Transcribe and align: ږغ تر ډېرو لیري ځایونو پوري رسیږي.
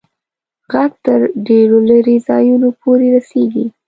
ږغ 0.71 0.91
تر 1.05 1.19
ډېرو 1.47 1.77
لیري 1.89 2.15
ځایونو 2.29 2.67
پوري 2.81 3.07
رسیږي. 3.15 3.65